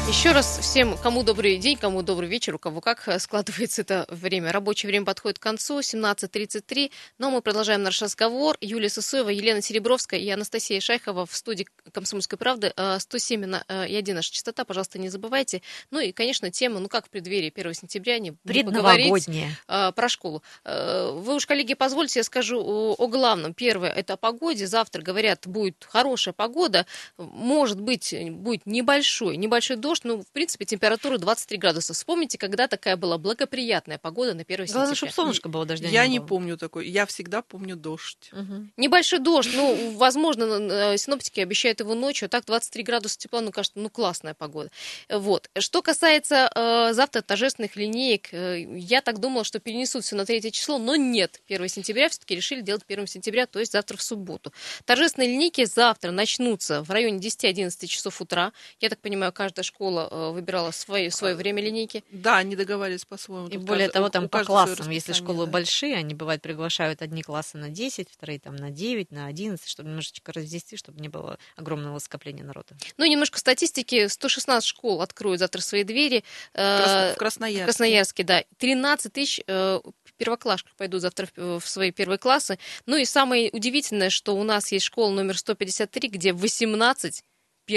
[0.08, 4.52] Еще раз всем, кому добрый день, кому добрый вечер, у кого как складывается это время.
[4.52, 8.58] Рабочее время подходит к концу, 17.33, но мы продолжаем наш разговор.
[8.60, 12.74] Юлия Сысоева, Елена Серебровская и Анастасия Шайхова в студии «Комсомольской правды».
[12.76, 15.62] 107 э, и 1 наша частота, пожалуйста, не забывайте.
[15.92, 20.44] Ну и, конечно, тема, ну как в преддверии 1 сентября, не поговорить э, про школу.
[20.66, 23.54] Э, вы уж, коллеги, позвольте, я скажу о главном.
[23.54, 24.68] Первое, это о погоде.
[24.68, 26.86] Завтра, говорят, будет хорошая погода.
[27.18, 31.94] Может быть, будет небольшой, небольшой дождь, дождь, ну, в принципе, температура 23 градуса.
[31.94, 34.74] Вспомните, когда такая была благоприятная погода на 1 сентября.
[34.74, 36.28] Главное, чтобы солнышко было, дождя Я не, не было.
[36.28, 36.88] помню такой.
[36.88, 38.30] Я всегда помню дождь.
[38.32, 38.68] Угу.
[38.78, 39.52] Небольшой дождь.
[39.54, 42.28] Ну, возможно, синоптики обещают его ночью.
[42.28, 44.70] А так 23 градуса тепла, ну, кажется, ну, классная погода.
[45.10, 45.50] Вот.
[45.58, 50.52] Что касается э, завтра торжественных линеек, э, я так думала, что перенесут все на третье
[50.52, 51.42] число, но нет.
[51.48, 54.54] 1 сентября все-таки решили делать 1 сентября, то есть завтра в субботу.
[54.86, 58.54] Торжественные линейки завтра начнутся в районе 10-11 часов утра.
[58.80, 62.04] Я так понимаю, каждая школа э, выбирала свое, свое время линейки.
[62.12, 63.48] Да, они договаривались по-своему.
[63.48, 65.52] И более того, там по классам, если школы да.
[65.52, 69.90] большие, они бывают приглашают одни классы на 10, вторые там на 9, на 11, чтобы
[69.90, 72.76] немножечко развести, чтобы не было огромного скопления народа.
[72.98, 74.08] Ну, немножко статистики.
[74.08, 76.24] 116 школ откроют завтра свои двери.
[76.54, 77.64] В Красноярске.
[77.64, 78.44] В Красноярске, да.
[78.58, 79.80] 13 тысяч э,
[80.18, 82.60] первоклашек пойдут завтра в свои первые классы.
[82.86, 87.24] Ну и самое удивительное, что у нас есть школа номер 153, где 18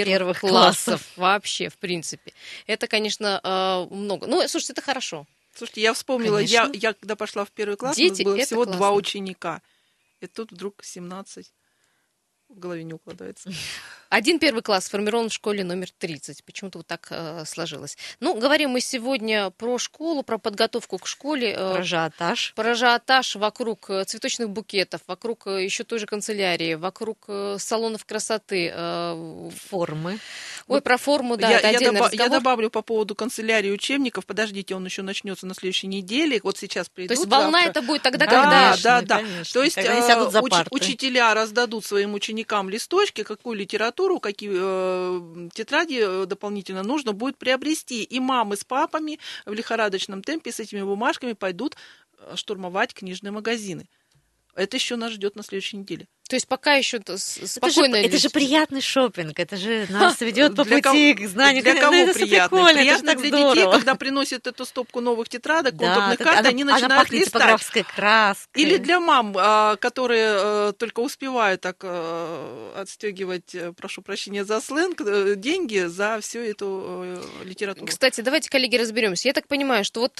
[0.03, 0.85] первых, первых классов.
[0.85, 2.33] классов вообще, в принципе.
[2.67, 4.27] Это, конечно, э, много.
[4.27, 5.25] Ну, слушайте, это хорошо.
[5.53, 8.63] Слушайте, я вспомнила, я, я когда пошла в первый класс, Дети, у нас было всего
[8.63, 8.77] классно.
[8.77, 9.61] два ученика.
[10.19, 11.51] И тут вдруг 17
[12.49, 13.49] в голове не укладывается.
[14.09, 16.43] Один первый класс сформирован в школе номер 30.
[16.43, 17.97] Почему-то вот так э, сложилось.
[18.19, 21.51] Ну, говорим мы сегодня про школу, про подготовку к школе.
[21.51, 22.53] Э, про ажиотаж.
[22.55, 28.05] Про ажиотаж вокруг э, цветочных букетов, вокруг э, еще той же канцелярии, вокруг э, салонов
[28.05, 28.71] красоты.
[28.73, 30.19] Э, Формы.
[30.67, 34.25] Ой, про форму, да, я, это я, доба- я добавлю по поводу канцелярии учебников.
[34.25, 36.39] Подождите, он еще начнется на следующей неделе.
[36.43, 37.09] Вот сейчас придут.
[37.09, 37.69] То есть волна завтра.
[37.71, 38.77] это будет тогда, да, когда...
[38.83, 39.27] Да, да, да.
[39.51, 42.34] То есть э, уч, учителя раздадут своим ученикам
[42.69, 48.03] листочки, какую литературу, какие э, тетради э, дополнительно нужно будет приобрести.
[48.03, 51.75] И мамы с папами в лихорадочном темпе с этими бумажками пойдут
[52.17, 53.87] э, штурмовать книжные магазины.
[54.55, 56.07] Это еще нас ждет на следующей неделе.
[56.27, 57.97] То есть пока еще спокойно.
[57.97, 61.61] Это же, это же приятный шопинг, это же нас ведет по пути к знанию.
[61.61, 62.73] Для кого это приятно?
[62.73, 63.55] Приятно для здорово.
[63.55, 67.19] детей, когда приносят эту стопку новых тетрадок, да, контурных карт, она, они начинают она пахнет
[67.19, 67.33] листать.
[67.33, 68.61] типографской краской.
[68.63, 74.61] Или для мам, а, которые э, только успевают так э, отстегивать, э, прошу прощения за
[74.61, 75.03] сленг,
[75.39, 77.85] деньги за всю эту литературу.
[77.85, 79.27] Кстати, давайте, коллеги, разберемся.
[79.27, 80.15] Я так понимаю, что вот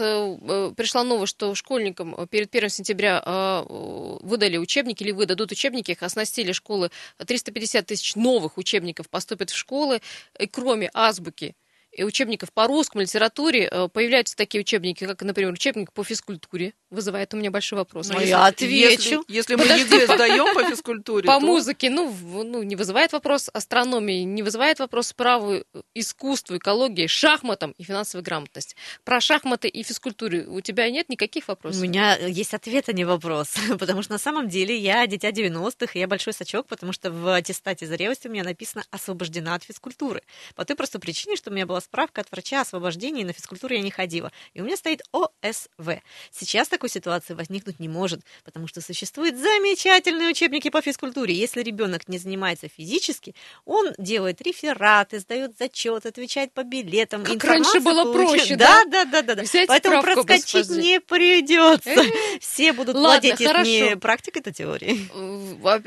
[0.76, 6.76] пришла новость, что школьникам перед 1 сентября выдали учебники или выдадут учебники, их оснастили школы
[6.76, 6.92] школы,
[7.26, 10.02] 350 тысяч новых учебников поступят в школы,
[10.40, 11.56] и кроме азбуки
[11.92, 16.74] и учебников по русскому литературе э, появляются такие учебники, как, например, учебник по физкультуре.
[16.92, 18.10] Вызывает у меня большой вопрос.
[18.10, 19.24] Ну, я отвечу.
[19.28, 21.46] Если, если мы ЕГЭ сдаем по физкультуре, По то...
[21.46, 25.64] музыке, ну, ну, не вызывает вопрос астрономии, не вызывает вопрос праву,
[25.96, 28.76] искусству, экологии, шахматам и финансовой грамотности.
[29.04, 31.82] Про шахматы и физкультуру у тебя нет никаких вопросов?
[31.82, 33.56] У меня есть ответ, а не вопрос.
[33.80, 37.34] Потому что на самом деле я дитя 90-х, и я большой сачок, потому что в
[37.34, 40.22] аттестате зрелости у меня написано «освобождена от физкультуры».
[40.54, 43.74] По той простой причине, что у меня была справка от врача о освобождении, на физкультуру
[43.74, 44.32] я не ходила.
[44.54, 46.02] И у меня стоит ОСВ.
[46.32, 51.34] Сейчас такой такой ситуации возникнуть не может, потому что существуют замечательные учебники по физкультуре.
[51.34, 53.34] Если ребенок не занимается физически,
[53.66, 57.24] он делает рефераты, сдает зачет, отвечает по билетам.
[57.24, 58.84] Как раньше было проще, да?
[58.86, 59.36] Да, да, да.
[59.36, 59.44] да.
[59.68, 60.80] Поэтому справку, проскочить господи.
[60.80, 61.90] не придется.
[61.90, 65.10] Э, Все будут Ладно, владеть, если не практикой, то теорией.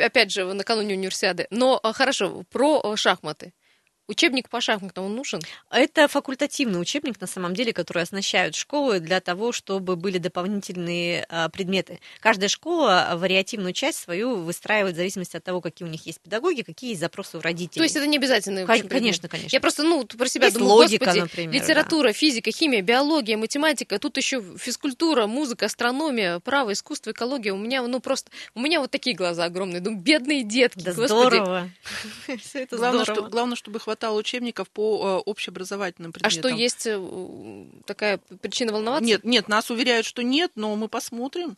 [0.05, 1.47] Опять же, накануне универсиады.
[1.51, 3.53] Но а, хорошо, про шахматы.
[4.09, 5.41] Учебник по шахматам он нужен?
[5.71, 11.51] Это факультативный учебник, на самом деле, который оснащают школы для того, чтобы были дополнительные а,
[11.51, 12.01] предметы.
[12.21, 16.63] Каждая школа вариативную часть свою выстраивает в зависимости от того, какие у них есть педагоги,
[16.63, 17.81] какие есть запросы у родителей.
[17.81, 18.65] То есть это не обязательно?
[18.65, 19.55] Конечно, конечно, конечно.
[19.55, 22.13] Я просто, ну, про себя есть думаю, логика, господи, например, литература, да.
[22.15, 27.53] физика, химия, биология, математика, тут еще физкультура, музыка, астрономия, право, искусство, экология.
[27.53, 29.83] У меня, ну, просто, у меня вот такие глаза огромные.
[29.83, 31.09] Думаю, бедные детки, да господи.
[31.09, 31.71] здорово.
[32.43, 33.21] Все это главное, здорово.
[33.21, 36.39] Что, главное, чтобы хватало учебников по э, общеобразовательным предметам.
[36.39, 39.05] А что, есть э, такая причина волноваться?
[39.05, 41.57] Нет, нет, нас уверяют, что нет, но мы посмотрим.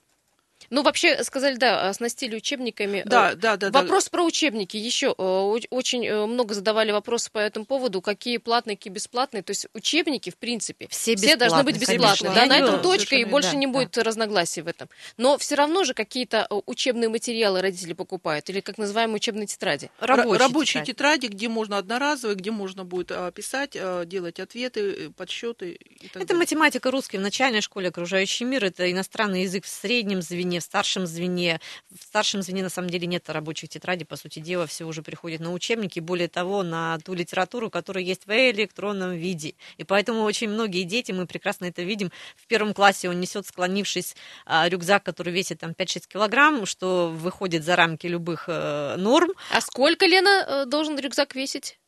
[0.70, 3.02] Ну, вообще, сказали, да, оснастили учебниками.
[3.06, 3.70] Да, да, да.
[3.70, 4.10] Вопрос да.
[4.10, 4.76] про учебники.
[4.76, 9.42] Еще очень э, много задавали вопросы по этому поводу, какие платные, какие бесплатные.
[9.42, 12.32] То есть учебники, в принципе, все, все должны быть бесплатные.
[12.34, 14.02] Да, на этом точка, и больше да, не будет да.
[14.02, 14.88] разногласий в этом.
[15.16, 19.90] Но все равно же какие-то э, учебные материалы родители покупают, или как называемые учебные тетради.
[20.00, 21.20] Рабочие, Рабочие тетради.
[21.20, 25.78] тетради, где можно одноразовые, где можно будет а, писать, а, делать ответы, э, подсчеты.
[26.02, 26.36] это далее.
[26.36, 31.06] математика русский в начальной школе, окружающий мир, это иностранный язык в среднем звене, в старшем
[31.06, 31.60] звене.
[31.90, 35.40] В старшем звене, на самом деле, нет рабочих тетрадей, по сути дела, все уже приходит
[35.40, 39.54] на учебники, более того, на ту литературу, которая есть в электронном виде.
[39.76, 44.16] И поэтому очень многие дети, мы прекрасно это видим, в первом классе он несет, склонившись,
[44.46, 49.30] а, рюкзак, который весит там 5-6 килограмм, что выходит за рамки любых э, норм.
[49.50, 51.79] А сколько, Лена, э, должен рюкзак весить?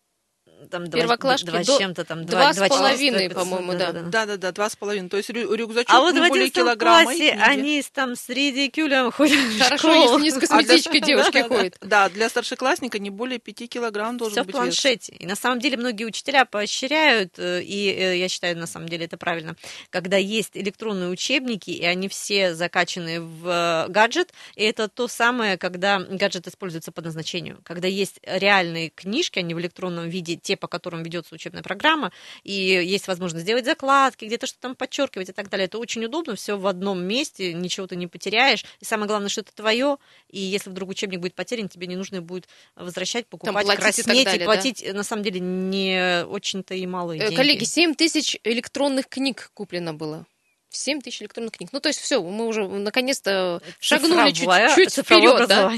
[0.70, 3.92] Там первоклашки два, два с чем-то там два, два с половиной, по-моему, да.
[3.92, 5.08] Да, да, да, два с половиной.
[5.08, 7.04] То есть рюкзачок а вот в более килограмма.
[7.04, 11.76] классе они там с редикюлем ходят Хорошо, если не с косметичкой девушки ходят.
[11.80, 15.12] Да, для старшеклассника не более пяти килограмм должен быть в планшете.
[15.12, 19.06] И на самом деле многие учителя поощряют, э, и э, я считаю, на самом деле
[19.06, 19.56] это правильно,
[19.90, 25.98] когда есть электронные учебники, и они все закачаны в гаджет, и это то самое, когда
[26.00, 31.02] гаджет используется по назначению, когда есть реальные книжки, они в электронном виде, те, по которым
[31.02, 32.12] ведется учебная программа,
[32.42, 35.66] и есть возможность сделать закладки, где-то что-то там подчеркивать и так далее.
[35.66, 38.64] Это очень удобно, все в одном месте, ничего ты не потеряешь.
[38.80, 42.22] И самое главное, что это твое, и если вдруг учебник будет потерян, тебе не нужно
[42.22, 44.92] будет возвращать, покупать, там краснеть и, далее, и платить, да?
[44.92, 47.36] на самом деле, не очень-то и малые э, деньги.
[47.36, 50.26] Коллеги, 7 тысяч электронных книг куплено было.
[50.70, 51.70] 7 тысяч электронных книг.
[51.72, 55.72] Ну, то есть все, мы уже наконец-то шагнули чуть-чуть вперед, да?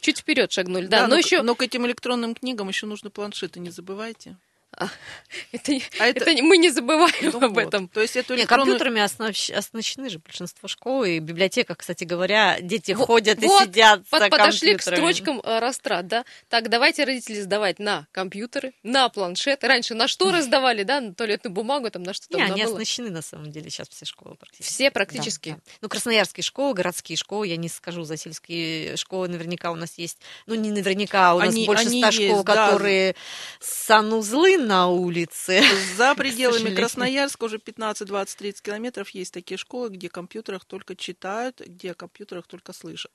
[0.00, 1.00] Чуть вперед шагнули, да.
[1.00, 1.42] да но, но еще...
[1.42, 4.36] но к этим электронным книгам еще нужны планшеты, не забывайте.
[4.76, 4.88] А,
[5.52, 7.60] это, а это, это мы не забываем ну об вот.
[7.60, 7.88] этом.
[7.88, 8.74] То есть эту электронную...
[8.74, 9.50] Нет, компьютерами оснащ...
[9.50, 14.20] оснащены же большинство школ и библиотеках, кстати говоря, дети вот, ходят вот, и сидят под,
[14.20, 16.24] за подошли к строчкам э, растрат, да?
[16.48, 19.66] Так, давайте родители сдавать на компьютеры, на планшеты.
[19.66, 21.00] Раньше на что раздавали, да?
[21.00, 22.74] На туалетную бумагу, там на что там Не, они было.
[22.74, 24.72] оснащены на самом деле сейчас все школы практически.
[24.72, 25.50] Все практически?
[25.50, 25.62] Да, да.
[25.82, 30.18] Ну, красноярские школы, городские школы, я не скажу, за сельские школы наверняка у нас есть,
[30.46, 32.70] ну, не наверняка, у нас они, больше ста школ, да.
[32.70, 33.16] которые
[33.58, 35.62] санузлы на улице.
[35.96, 41.60] За пределами Красноярска уже 15, 20, 30 километров есть такие школы, где компьютерах только читают,
[41.60, 43.12] где о компьютерах только слышат.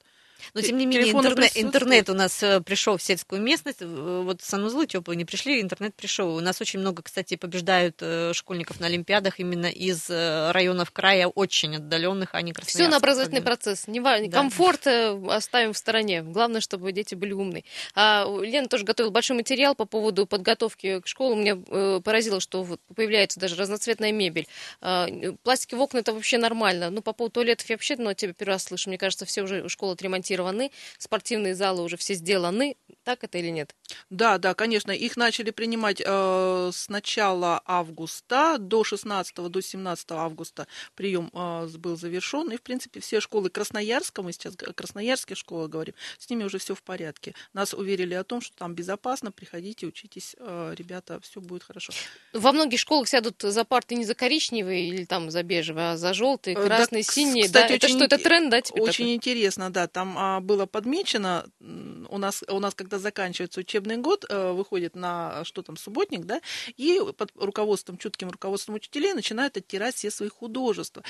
[0.53, 3.81] Но тем не менее интернет, интернет у нас э, пришел в сельскую местность.
[3.81, 6.35] Вот санузлы теплые не пришли, интернет пришел.
[6.35, 11.27] У нас очень много, кстати, побеждают э, школьников на олимпиадах именно из э, районов края
[11.27, 13.87] очень отдаленных, а не Все на образовательный процесс.
[13.87, 14.29] Не важно.
[14.29, 14.37] Да.
[14.37, 16.21] Комфорт оставим в стороне.
[16.21, 17.63] Главное, чтобы дети были умные.
[17.93, 21.35] А Лена тоже готовила большой материал по поводу подготовки к школе.
[21.35, 24.47] Меня поразило, что появляется даже разноцветная мебель.
[24.81, 25.07] А,
[25.43, 26.89] пластики в окна это вообще нормально.
[26.89, 28.89] Ну, по поводу туалетов я вообще ну, тебя первый раз слышу.
[28.89, 32.75] Мне кажется, все уже школы отремонтировали отремонтированы, спортивные залы уже все сделаны.
[33.05, 33.75] Так это или нет?
[34.09, 34.91] Да, да, конечно.
[34.91, 41.97] Их начали принимать э, с начала августа до 16 до 17 августа прием э, был
[41.97, 42.51] завершен.
[42.51, 46.73] И, в принципе, все школы Красноярска, мы сейчас красноярские школы говорим, с ними уже все
[46.73, 47.35] в порядке.
[47.53, 51.93] Нас уверили о том, что там безопасно, приходите, учитесь, э, ребята, все будет хорошо.
[52.33, 56.15] Во многих школах сядут за парты не за коричневые или там за бежевые, а за
[56.15, 57.45] желтые, красные, да, синие.
[57.45, 57.75] Кстати, да?
[57.75, 59.13] Это что, это тренд, да, Очень такой?
[59.13, 59.87] интересно, да.
[59.87, 65.43] Там а, было подмечено, у нас, у нас когда заканчивается учебный год, а, выходит на,
[65.45, 66.41] что там, субботник, да,
[66.77, 71.03] и под руководством, чутким руководством учителей начинают оттирать все свои художества.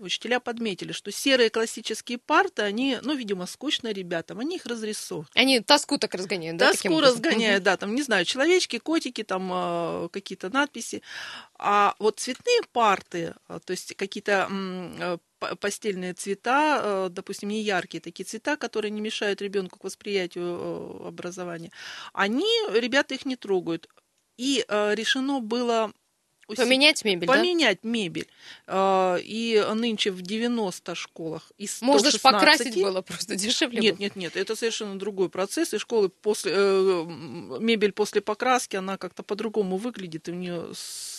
[0.00, 5.30] Учителя подметили, что серые классические парты, они, ну, видимо, скучные ребятам, они их разрисовывают.
[5.34, 6.72] Они тоску так разгоняют, да?
[6.72, 11.02] Тоску разгоняют, да, там, не знаю, человечки, котики, там э, какие-то надписи.
[11.58, 15.18] А вот цветные парты, э, то есть какие-то э,
[15.60, 21.70] постельные цвета, допустим, не яркие такие цвета, которые не мешают ребенку к восприятию образования,
[22.12, 23.88] они, ребята их не трогают.
[24.36, 25.92] И решено было
[26.56, 27.88] Поменять мебель, Поменять да?
[27.88, 28.26] мебель.
[28.70, 31.82] И нынче в 90 школах из 116...
[31.82, 33.80] Можно же покрасить было просто дешевле.
[33.80, 35.74] Нет, нет, нет, это совершенно другой процесс.
[35.74, 36.52] И школы после...
[37.60, 40.68] Мебель после покраски, она как-то по-другому выглядит, и у нее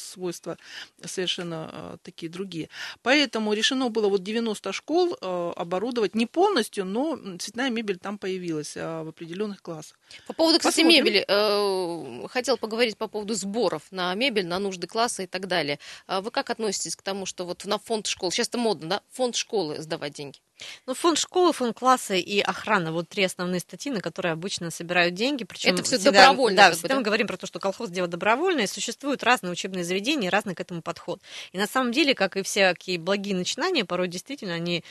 [0.10, 0.58] свойства
[1.06, 2.70] совершенно э, такие другие.
[3.02, 8.76] Поэтому решено было вот 90 школ э, оборудовать не полностью, но цветная мебель там появилась
[8.76, 9.98] э, в определенных классах.
[10.28, 11.06] По поводу, кстати, Посмотрим.
[11.06, 12.28] мебели.
[12.28, 15.80] Хотел поговорить по поводу сборов на мебель, на нужды класса и так далее.
[16.08, 19.02] А вы как относитесь к тому, что вот на фонд школ, сейчас это модно, да,
[19.12, 20.40] фонд школы сдавать деньги?
[20.86, 22.92] Ну, фонд школы, фонд класса и охрана.
[22.92, 25.44] Вот три основные статьи, на которые обычно собирают деньги.
[25.44, 26.58] Причем это все всегда, добровольно.
[26.58, 26.96] Да, всегда да?
[26.96, 28.68] мы говорим про то, что колхоз дело добровольное.
[28.68, 31.22] Существуют разные учебные заведения, разный к этому подход.
[31.52, 34.84] И на самом деле, как и всякие благие начинания, порой действительно они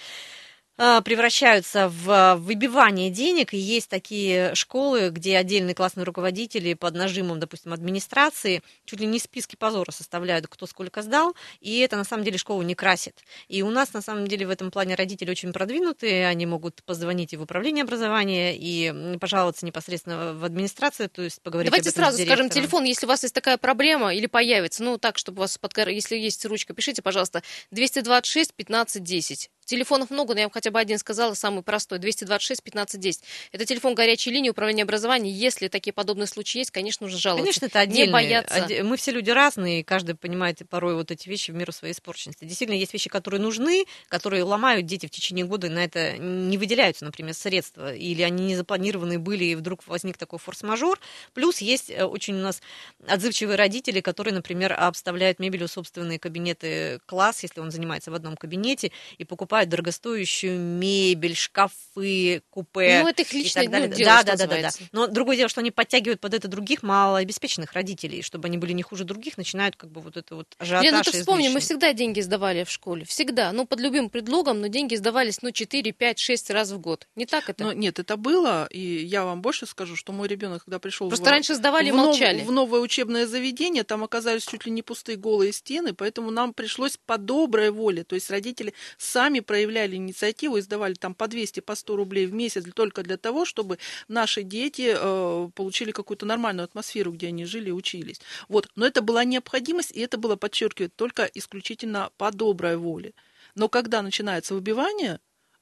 [0.79, 7.73] превращаются в выбивание денег, и есть такие школы, где отдельные классные руководители под нажимом, допустим,
[7.73, 12.39] администрации чуть ли не списки позора составляют, кто сколько сдал, и это на самом деле
[12.39, 13.25] школу не красит.
[13.49, 17.33] И у нас на самом деле в этом плане родители очень продвинутые, они могут позвонить
[17.33, 22.51] и в управление образования, и пожаловаться непосредственно в администрацию, то есть поговорить Давайте сразу скажем
[22.51, 25.77] телефон, если у вас есть такая проблема или появится, ну так, чтобы у вас, под...
[25.89, 29.51] если есть ручка, пишите, пожалуйста, 226 15 10.
[29.69, 33.23] Телефонов много, но я вам хотя бы один сказала, самый простой, 226 15 10.
[33.53, 35.35] Это телефон горячей линии управления образованием.
[35.37, 37.45] Если такие подобные случаи есть, конечно, нужно жаловаться.
[37.45, 38.07] Конечно, это отдельно.
[38.07, 38.67] Не бояться.
[38.83, 42.47] Мы все люди разные, и каждый понимает порой вот эти вещи в меру своей испорченности.
[42.47, 46.57] Действительно, есть вещи, которые нужны, которые ломают дети в течение года, и на это не
[46.57, 50.99] выделяются, например, средства, или они не запланированы были, и вдруг возник такой форс-мажор.
[51.35, 52.63] Плюс есть э, очень у нас
[53.07, 58.93] отзывчивые родители, которые, например, обставляют мебелью собственные кабинеты класс, если он занимается в одном кабинете,
[59.19, 63.01] и покупают покупают дорогостоящую мебель, шкафы, купе.
[63.03, 63.65] Ну, это их личное.
[63.65, 64.71] Ну, дело, да, да, да, да, да.
[64.93, 68.83] Но другое дело, что они подтягивают под это других малообеспеченных родителей, чтобы они были не
[68.83, 70.85] хуже других, начинают как бы вот это вот ажиотаж.
[70.85, 73.05] Лена, ну ты вспомни, мы всегда деньги сдавали в школе.
[73.05, 73.53] Всегда.
[73.53, 77.09] Ну, под любым предлогом, но деньги сдавались, ну, 4, 5, 6 раз в год.
[77.17, 77.65] Не так это?
[77.65, 81.27] Ну, нет, это было, и я вам больше скажу, что мой ребенок, когда пришел Просто
[81.27, 82.39] в, раньше сдавали в, и молчали.
[82.39, 86.53] Нов, в новое учебное заведение, там оказались чуть ли не пустые голые стены, поэтому нам
[86.53, 91.61] пришлось по доброй воле, то есть родители сами проявляли инициативу и сдавали там по 200,
[91.61, 96.65] по 100 рублей в месяц только для того, чтобы наши дети э, получили какую-то нормальную
[96.65, 98.21] атмосферу, где они жили и учились.
[98.49, 98.69] Вот.
[98.77, 103.15] Но это была необходимость, и это было, подчеркиваю, только исключительно по доброй воле.
[103.55, 105.19] Но когда начинается выбивание,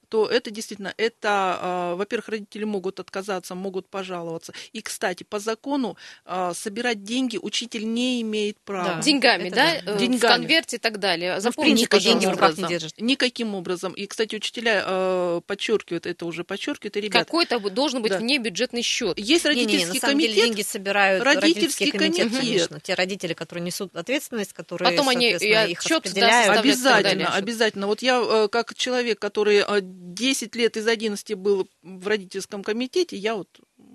[0.09, 4.53] то это действительно, это, э, во-первых, родители могут отказаться, могут пожаловаться.
[4.73, 8.95] И, кстати, по закону э, собирать деньги учитель не имеет права.
[8.95, 9.01] Да.
[9.01, 9.81] Деньгами, да?
[9.83, 9.95] да?
[9.95, 10.17] Деньгами.
[10.17, 11.39] В конверте и так далее.
[11.39, 12.93] Запомните, ну, деньги в руках не держат.
[12.97, 13.93] Никаким образом.
[13.93, 17.25] И, кстати, учителя э, подчеркивают, это уже подчеркивают, и ребята.
[17.25, 18.19] Какой-то должен быть да.
[18.19, 19.17] внебюджетный счет.
[19.19, 20.35] Есть родительский не, не, на самом комитет.
[20.35, 22.79] Деле деньги собирают родительский, родительский комитет, комитет, конечно.
[22.79, 26.57] Те родители, которые несут ответственность, которые, Потом они их распределяют.
[26.57, 27.87] Обязательно, обязательно.
[27.87, 29.61] Вот я, э, как человек, который
[29.97, 33.49] 10 э, лет из 11 был в родительском комитете, я вот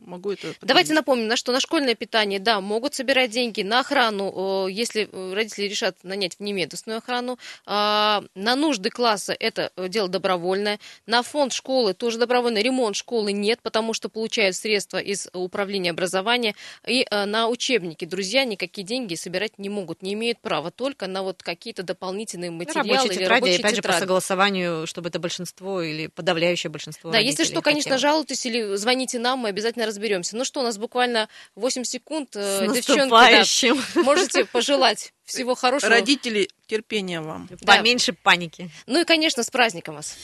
[0.07, 0.69] могу это подтвердить.
[0.69, 5.35] Давайте напомним, на что на школьное питание, да, могут собирать деньги на охрану, если э,
[5.35, 11.53] родители решат нанять внемедостную охрану, а, на нужды класса это э, дело добровольное, на фонд
[11.53, 16.55] школы тоже добровольно, ремонт школы нет, потому что получают средства из управления образования,
[16.87, 18.05] и э, на учебники.
[18.05, 22.89] Друзья никакие деньги собирать не могут, не имеют права, только на вот какие-то дополнительные материалы
[22.89, 23.77] рабочие или рабочие опять тетради.
[23.77, 28.77] же, по согласованию, чтобы это большинство или подавляющее большинство Да, если что, конечно, жалуйтесь или
[28.77, 30.37] звоните нам, мы обязательно разберемся.
[30.37, 32.35] Ну что, у нас буквально 8 секунд.
[32.35, 35.91] Э, С Девчонки, да, можете пожелать всего хорошего.
[35.91, 37.49] Родители, терпения вам.
[37.65, 38.19] Поменьше да.
[38.23, 38.71] паники.
[38.87, 40.17] Ну и, конечно, с праздником вас.